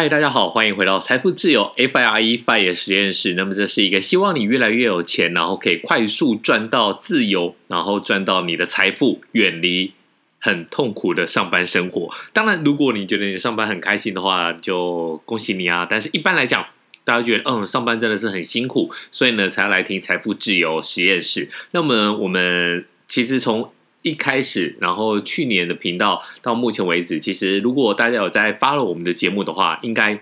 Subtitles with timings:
[0.00, 3.34] 嗨，大家好，欢迎回到财富自由 FIRE FIRE 实验室。
[3.34, 9.92] 那么这是一个希望你越来越有钱，然后可以快速赚到自由，然后赚到你的财富，远离
[10.38, 12.08] 很痛苦的上班生活。
[12.32, 15.84] 当然，如果你觉得你上班很开心的话，就恭喜你啊！
[15.90, 16.64] 但是一般来讲，
[17.02, 21.48] 大家觉得嗯，上班真的是很辛苦，所以呢，才要来听财富自由实验室。
[21.72, 23.72] 那么我们其实从
[24.08, 30.20] 一开始，然后去年的频道到目前为止，其实如果大家有在 follow 我们的节目的话，应该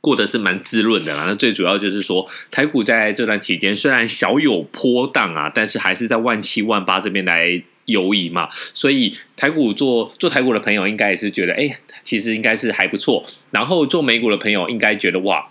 [0.00, 1.24] 过得是蛮滋润的啦。
[1.26, 8.48] 那最主要就是说，台股在这段期间虽然小有波荡啊，但是还是在万七万八这边来游移嘛。
[8.72, 13.24] 所以台股做做台股的朋友，应该也是觉得，哎，其实应该是还不错。
[13.50, 15.48] 然后做美股的朋友，应该觉得哇。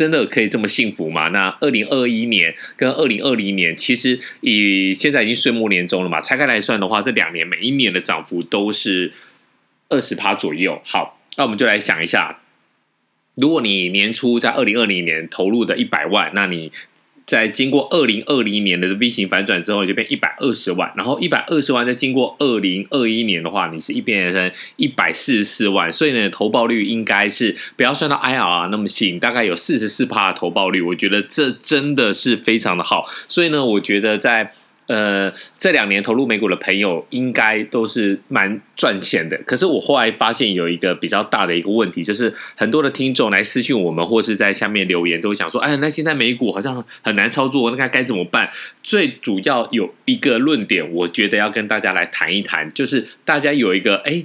[0.00, 1.28] 真的可以这么幸福吗？
[1.28, 9.12] 那二零二一年跟二零二零年，其实以现在已经岁末年终了嘛，拆开来算的话，这两年每一年的涨幅都是
[9.90, 10.80] 二十趴左右。
[10.86, 12.40] 好，那我们就来想一下，
[13.34, 16.72] 如果你年初在二零二零年投入的一百万，那你。
[17.30, 34.54] 在经过二零二零年的 V 型反转之后，就变一百二十万，然后一百二十万再经过二零二一年的话，你是一变成一百四十四万，所以呢，投报率应该是不要算到 IRR 那么细，大概有四十四趴的投报率，我觉得这真的是非常的好，所以呢，我觉得在。
[34.90, 39.40] 呃，这两年投入美股的朋友应该都是蛮赚钱的。
[39.46, 48.50] 可是我后来发现有一个比较大的一个问题，就是很多的听众来私信我们，或是在下面留言，都想说：“哎，那现在美股好像很难操作，那该该怎么办？”
[48.82, 54.24] 最主要有一个论点，我觉得要跟大家来谈一谈，就是大家有一个哎。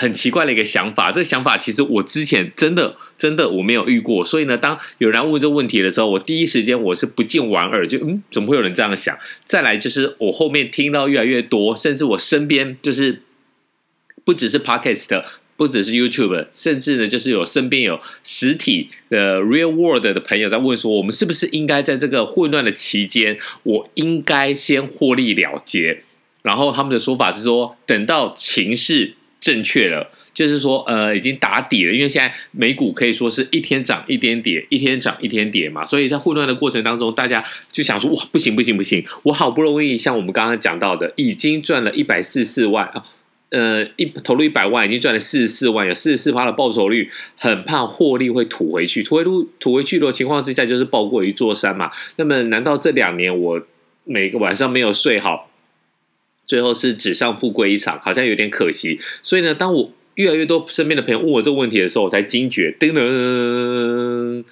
[0.00, 9.14] 很奇怪的一个想法，这个想法其实我之前真的真的我没有遇过，所以呢，当有人问这个问题的时候，我第一时间我是不禁莞尔，就嗯，怎么会有人这样想？
[9.44, 13.20] 再来就是我后面听到越来越多，甚至我身边就是
[14.24, 15.22] 不只是 Podcast，
[15.58, 26.04] 不只是 YouTube，甚至呢就是有身边有实体的 Real World 的朋友在问说，我们是不是应该在这个混乱的期间，我应该先获利了结？
[26.40, 29.16] 然后他们的说法是说，等到情势。
[29.40, 37.42] 正确了，就是说，呃，已经打底了，因为现在美股可以说是一天涨一天跌，一天涨一天跌嘛，所以在混乱的过程当中，大家
[37.72, 43.02] 就想说，哇，不行不行不行，我好不容易像我们刚刚讲到的，已经赚了一百四十四万啊，
[43.48, 51.90] 呃，一投入一百万，已经赚了四十四万，有四十四趴的报酬率，很怕获利会吐回去，吐回吐吐回去的情况之下，就是抱过一座山嘛。
[52.16, 53.62] 那么，难道这两年我
[54.04, 55.49] 每个晚上没有睡好？
[56.50, 58.98] 最后是纸上富贵一场，好像有点可惜。
[59.22, 64.42] 所以呢，当我越来越多身边的朋友问我这个问题的时候，我才惊觉，噔噔，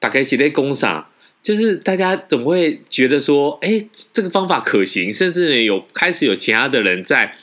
[0.00, 1.06] 打开系列工厂，
[1.40, 5.12] 就是大家怎么会觉得说，哎，这个方法可行？
[5.12, 7.36] 甚至，有开始有其他的人在，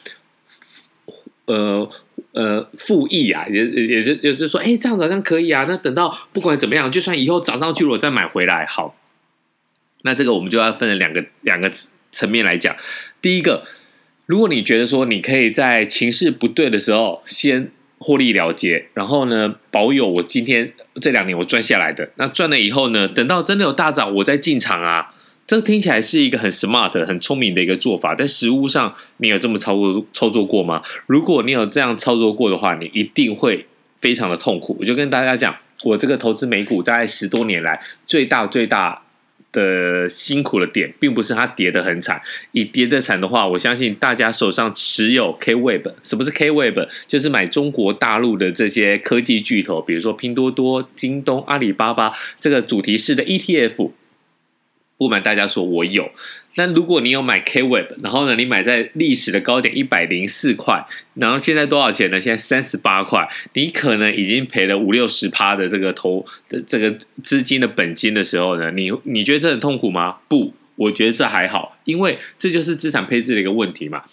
[1.46, 1.90] 呃
[2.34, 5.66] 呃，复议啊，也也是也是说，哎，这样子好像可以啊。
[5.70, 8.94] 那等到不管怎么样，就算以后涨上去了，我再买回来，好。
[10.02, 11.72] 那这个我们就要分了两个两个
[12.12, 12.76] 层面来讲，
[13.22, 13.64] 第一个。
[14.26, 17.70] 如果你觉得说你可以在情势不对的时候先
[18.00, 25.14] 获利了结，然后呢，保有我今天这两年我赚下来的，那赚了以后呢，等到真的有大涨我再进场啊，
[25.46, 28.16] 这听起来是一个很 smart、很聪明的一个做法。
[28.16, 30.82] 但实物上，你有这么操作操作过吗？
[31.06, 33.68] 如果你有这样操作过的话，你一定会
[34.02, 34.76] 非常的痛苦。
[34.80, 39.05] 我就跟大家讲，我这个投资美股大概十多年来最大最大。
[39.56, 42.22] 的辛苦的点，并不是它跌得很惨。
[42.52, 45.94] 以跌得惨的话，我相信大家手上持有 Kweb。
[46.04, 46.88] 什么是 Kweb？
[47.08, 53.92] 就是买中国大陆的这些科技巨头，比如说拼多多、京东、阿里巴巴这个主题式的 ETF。
[54.98, 56.12] 不瞒大家说，我有。
[56.58, 60.86] 那如果你有买 Kweb，然后呢，你买在历史的高点一百零四块，
[61.16, 62.22] 然后现在多少钱呢？
[62.22, 70.18] 现在三十八块，你可能已经赔了五六十趴的这个投的这个资金的本金的时候呢，你你觉得这很痛苦吗？
[70.30, 74.04] 不，我觉得这还好，因为这就是资产配置的一个问题嘛。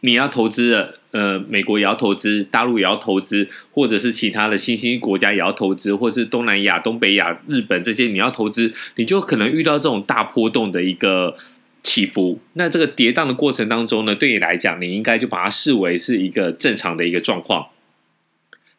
[0.00, 11.34] 你要投资的，呃，美国也要投资，大陆也要投资，或者是其他的新兴国家也要投资，或是东南亚、东北亚、日本这些你要投资，你就可能遇到这种大波动的一个
[11.82, 12.38] 起伏。
[12.52, 17.66] 那这个跌宕的过程当中呢，对你来讲，你应该就把它视为是一个正常的一个状况。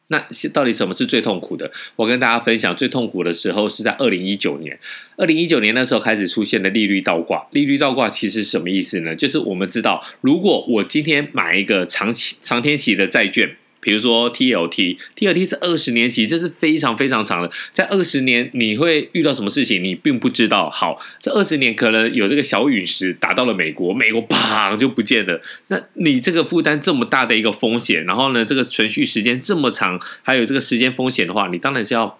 [0.09, 1.71] 那到底什么是最痛苦的？
[1.95, 4.77] 我跟大家分享，最痛苦的时候是在二零一九年。
[5.17, 7.47] 二零一九年那时候开始出现的利率倒挂。
[7.51, 9.15] 利率倒挂其实什么意思呢？
[9.15, 17.49] 就是我们知道，如果我今天买一个长期长天期的债券，比如说 TLT，TLT 是二十年期，这是非常非常长的。
[17.71, 19.81] 在二十年，你会遇到什么事情？
[19.81, 20.69] 你并不知道。
[20.69, 25.41] 好，这二十年可能有这个小陨石打到了美国，美国砰就不见了。
[25.67, 32.19] 那你这个负担这么大的一个风险，然后呢，这个存续时间这么长，还有这个时间风险的话，你当然是要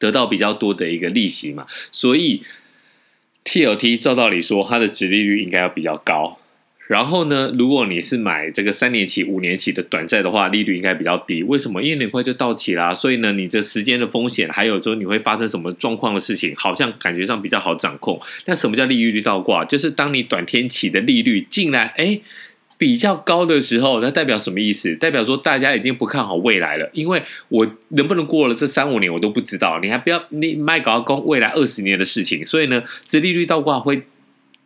[0.00, 1.66] 得到比较多的一个利息嘛。
[1.92, 2.42] 所以
[3.44, 6.39] TLT 照道理说，它的值利率应该要比较高。
[6.90, 11.40] 然后呢，如果你是买这个三年期、五年期的短债的话，利率应该比较低。
[11.44, 11.80] 为什么？
[11.80, 18.18] 因为很快就到期啦，所以呢，你这时间的风险，还有说你会发生什么状况的事情，好像感觉上比较好掌控。
[18.46, 19.64] 那什么叫利率倒挂？
[19.64, 22.20] 就是当你短天期的利率进来哎
[22.76, 24.96] 比较高的时候，那代表什么意思？
[24.96, 34.02] 代表说大家已经不看好未来了，因为我能不能过了这三五年我都不知道，你还不要你卖搞公未来二十年的事情，所以呢，殖利率倒挂会。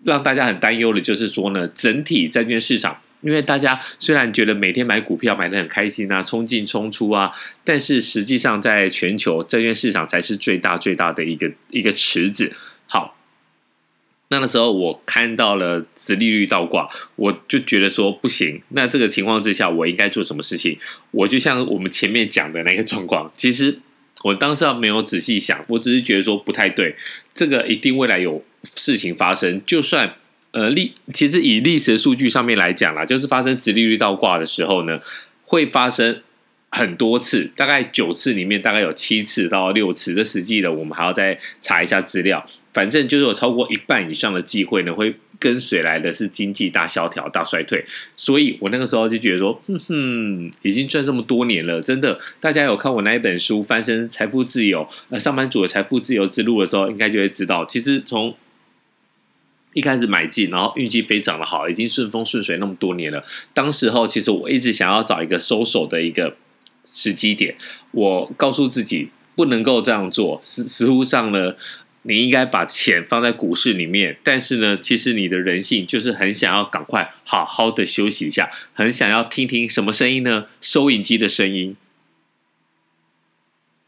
[0.05, 7.33] 让大家很担忧的就是说呢，整体债券市场，因为大家虽然觉得每天买股票买得很开心啊，冲进冲出啊，
[7.65, 12.53] 但是实际上在全球债券市场才是最大最大的一个一个池子。
[12.87, 13.17] 好，
[14.29, 18.61] 那个时候我看到了殖利率倒挂，我就觉得说不行。
[18.69, 20.79] 那这个情况之下，我应该做什么事情？
[21.11, 23.79] 我就像我们前面讲的那个状况，其实
[24.23, 26.95] 我当时没有仔细想，我只是觉得说不太对，
[27.35, 28.43] 这个一定未来有。
[28.77, 30.15] 事情发生，就算
[30.53, 34.99] 呃历，其实以历史数据上面来讲啦，就是发生殖利率倒挂的时候呢，
[35.45, 36.23] 会发生
[36.71, 42.43] 很多次，大概九次里面大概有七次到六次，这实际的我们还要再查一下资料。
[42.73, 47.85] 反正就是有超过一半以上的机会呢，会跟随来的是经济大萧条、大衰退。
[48.17, 58.35] 所以我那个时候就觉得说，哼哼，已经赚这么多年了，真的，大家有看我那一本书《翻身财富自由》呃，上班族的财富自由之路的时候，应该就会知道，其实从
[59.73, 63.25] 一开始买进，然后运气非常的好，已经顺风顺水那么多年了。
[63.53, 66.37] 当时候其实我一直想要找一个收手的一个
[66.87, 67.57] 时机点，
[67.91, 70.39] 我告诉自己不能够这样做。
[70.45, 71.57] 实实务上呢，
[72.05, 80.47] 你应该把钱放在股市里面，但是呢，其实你的人性就是很想要赶快好好的休息一下，很想要听听什么声音呢？
[80.61, 81.77] 收银机的声音。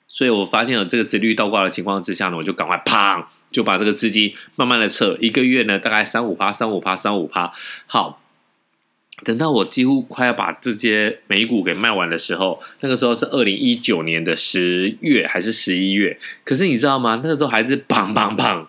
[0.09, 3.25] 所以我发现了这个殖利率倒挂的情况之下呢，我就赶快砰。
[3.49, 7.53] 就把这个资金慢慢的撤，一个月呢大概三五趴、三五趴、三五趴。
[7.87, 8.21] 好，
[9.25, 16.19] 等到我几乎快要把这些美股给卖完的时候，那个时候是二零一九年的十月还是十一月？
[16.45, 17.21] 可是你知道吗？
[17.23, 18.67] 那个时候还是砰砰砰，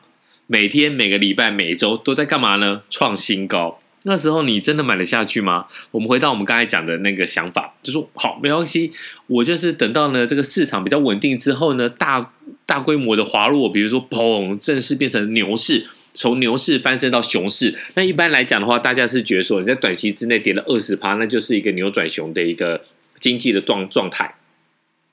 [0.47, 2.81] 每天、每个礼拜、每周都在干嘛呢？
[2.89, 3.79] 创新高。
[4.03, 5.65] 那时候你真的买得下去吗？
[5.91, 8.93] 我们回到我们刚才讲的那个想法，就说好，没关系，
[9.25, 12.31] 我就是等到呢这个市场比较稳定之后呢，大
[12.65, 17.75] 大规模的滑落，比如说砰，正式变成牛市，从牛市翻身到熊市。
[17.93, 22.81] 那一般来讲的话，大家是觉得说你在短期之内跌了二十趴，那就是一个扭转熊的一个
[23.19, 24.33] 经济的状状态。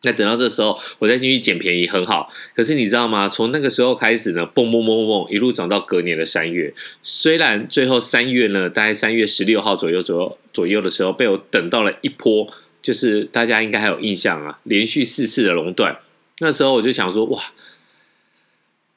[0.02, 2.30] 那等到这时候，我再进去捡便宜很好。
[2.54, 3.28] 可是你知道吗？
[3.28, 6.72] 从那个时候开始呢，蹦蹦蹦蹦，一路涨到隔年的三月。
[7.02, 12.48] 虽然最后三月呢，大概三月十六号左右左右左右的时候，被我等到了一波，
[12.80, 15.98] 就是大家应该还有印象啊，连续四次的熔断。
[16.38, 17.42] 那时候我就想说，哇！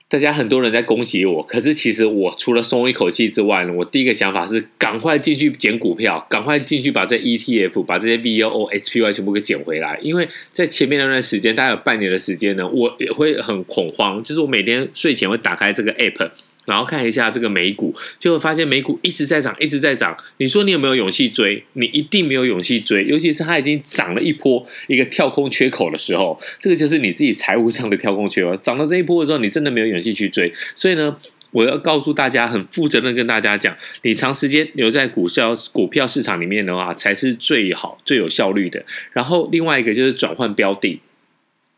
[0.10, 10.00] 大家很多人在恭喜我，可是其实我除了松一口气之外呢，我第一个想法是赶快进去捡股票，赶快进去把这 ETF、把这些 VOO、SPY 全部给捡回来。
[10.02, 16.32] 因为在前面那段时间，大概有半年的时间呢，我也会很恐慌，就是我每天睡前会打开这个 App。
[16.68, 20.16] 然后看一下这个美股，结果发现美股一直在涨，一直在涨。
[20.36, 21.64] 你说你有没有勇气追？
[21.74, 28.54] 你一定没有勇气追，尤其是它已经涨了一波，一个跳空缺口的时候，这个就是你自己财务上的跳空缺口。
[28.58, 30.52] 涨到这一波的时候，你真的没有勇气去追。
[30.76, 31.16] 所以呢，
[31.52, 38.84] 我要告诉大家，很负责任跟大家讲，你长时间留在股票、股票市场里面的话，才是最好、最有效率的。
[39.14, 41.00] 然后另外一个就是转换标的。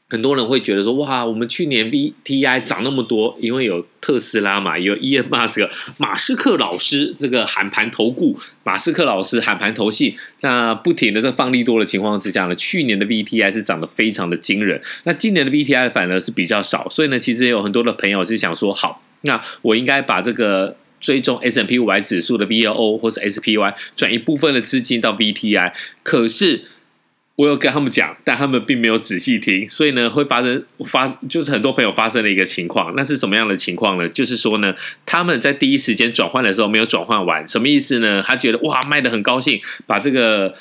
[0.09, 22.97] 很多人会觉得说，哇，我们去年 VTI 涨那么多，因为有特斯拉嘛，有 E N Musk，马斯克老师这个喊盘投顾，马斯克老师喊盘投信，那不停的在放利多的情况之下呢，去年的 VTI 是涨得非常的惊人，那今年的 VTI 反而是比较少，所以呢，其实也有很多的朋友是想说，好，那我应该把这个追踪 S M P 五百指数的 VOO
[22.97, 26.63] 或是 SPY 转一部分的资金到 VTI，可是。
[27.39, 32.93] 我有跟他们讲，但他们并没有仔细听，所以呢，会发生发就是很多朋友发生的一个情况。
[32.97, 34.09] 那是什么样的情况呢？
[34.09, 38.21] 就是说呢，他们在第一时间转换的时候没有转换完，什么意思呢？
[38.21, 40.53] 他觉得哇，卖得很高兴，把这个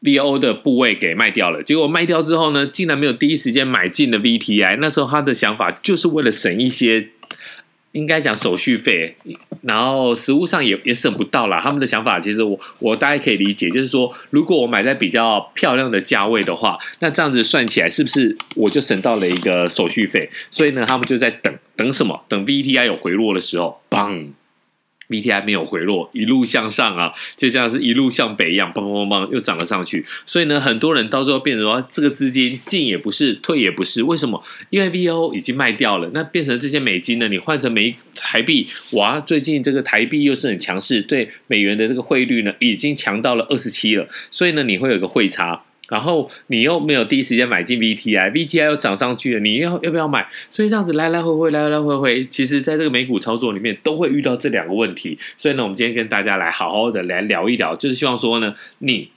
[0.00, 1.62] VO 的部位给卖掉了。
[1.62, 4.78] 结果卖掉之后呢，竟然没有第一时间买进的 VTI。
[4.80, 7.08] 那时候他的想法就是为了省一些
[7.92, 9.14] 应该讲手续费，
[9.62, 11.60] 然后实物上也也省不到啦。
[11.62, 20.30] 他们的想法其实我我大概可以理解，就是说，如果我买在比较漂亮的价位的话，那这样子算起来是不是我就省到了一个手续费？
[20.50, 22.22] 所以呢，他们就在等等什么？
[22.28, 24.28] 等 VTI 有回落的时候，砰
[25.12, 30.04] B T I 没有回落，一路向上啊，就像是一路向北一样，砰砰砰砰，又涨了上去。
[30.24, 34.02] 所以呢，很多人到最后变成说，这个资金进也不是，退也不是。
[34.02, 34.42] 为什么？
[34.70, 37.28] 因为 VO 已经卖掉了，那变成这些美金呢？
[37.28, 44.08] 你换成美台币，哇，最近这个台币又是很强势，对美元的这个汇率呢，已经强到了二十七了。
[44.30, 45.62] 所以呢，你会有个汇差。
[45.92, 50.26] 然后你又没有第一时间买进 VTI，VTI 又涨上去了，你要要不要买？
[50.48, 55.18] 所以这样子来来回回，来来回回，其实在这个美股操作里面都会遇到这两个问题。
[55.36, 59.10] 所以呢，我们今天跟大家来好好的来聊一聊，就是希望说呢，你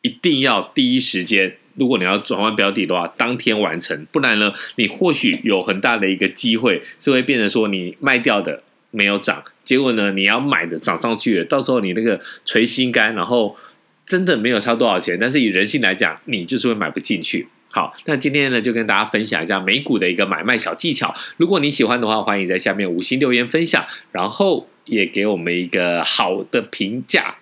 [0.00, 13.54] 一定要第一时间，如果你要转换标的的话，当天完成，不然呢，你或许有很大的一个机会是会变成说你卖掉的没有涨，结果呢，你要买的涨上去了，到时候你那个捶心肝，然后。
[14.04, 17.48] 真的没有差多少钱，但是以人性来讲，你就是会买不进去。
[17.74, 21.14] 好，那今天呢，就跟大家分享一下美股的一个买卖小技巧。
[21.38, 27.36] 如果你喜欢的话，欢迎在下面五星留言分享，然后也给我们一个好的评价，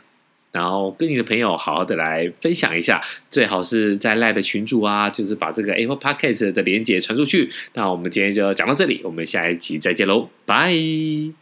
[0.53, 7.51] 然后跟你的朋友好好的来分享一下，最好是在赖的群主啊，就是把这个 Apple Podcast 的连接传出去。
[7.75, 11.40] 那我们今天就讲到这里，我们下一集再见喽，拜。